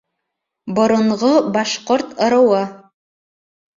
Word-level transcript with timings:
Боронғо 0.77 1.29
башҡорт 1.57 2.17
ырыуы 2.29 2.67